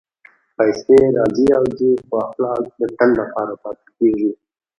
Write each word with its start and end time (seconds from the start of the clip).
پېسې 0.55 0.97
راځي 1.17 1.47
او 1.57 1.65
ځي، 1.77 1.91
خو 2.05 2.15
اخلاق 2.25 2.61
د 2.79 2.81
تل 2.97 3.09
لپاره 3.21 3.53
پاتې 3.63 3.87
کېږي. 3.97 4.31